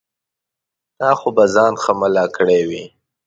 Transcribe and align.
تا 0.97 1.09
خو 1.19 1.29
به 1.35 1.43
ځان 1.55 1.73
ښه 1.81 1.91
ملا 1.99 2.25
کړی 2.35 2.61
وي. 2.69 2.83